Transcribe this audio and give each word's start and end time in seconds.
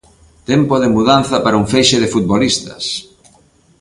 Tempo 0.49 0.75
de 0.83 0.87
mudanza 0.95 1.35
para 1.43 1.59
un 1.61 1.65
feixe 1.73 1.97
de 1.99 2.11
futbolistas. 2.13 2.83